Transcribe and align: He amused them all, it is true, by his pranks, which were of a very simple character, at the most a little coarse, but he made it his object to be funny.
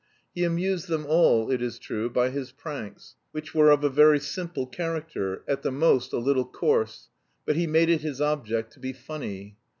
He 0.33 0.43
amused 0.45 0.87
them 0.87 1.05
all, 1.07 1.51
it 1.51 1.61
is 1.61 1.77
true, 1.77 2.09
by 2.09 2.31
his 2.31 2.51
pranks, 2.51 3.13
which 3.33 3.53
were 3.53 3.69
of 3.69 3.83
a 3.83 3.87
very 3.91 4.19
simple 4.19 4.65
character, 4.65 5.43
at 5.47 5.61
the 5.61 5.69
most 5.71 6.11
a 6.11 6.17
little 6.17 6.43
coarse, 6.45 7.09
but 7.45 7.55
he 7.55 7.67
made 7.67 7.89
it 7.91 8.01
his 8.01 8.19
object 8.19 8.73
to 8.73 8.79
be 8.79 8.93
funny. 8.93 9.57